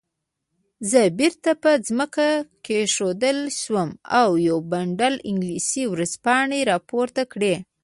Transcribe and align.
زه 0.91 1.01
بیرته 1.19 1.51
په 1.63 1.71
ځمکه 1.87 2.27
کېښودل 2.65 3.37
شوم 3.61 3.89
او 4.21 4.29
یو 4.47 4.57
بنډل 4.71 5.15
انګلیسي 5.29 5.83
ورځپاڼې 5.93 6.59
راپورته 6.71 7.21
کړې. 7.33 7.55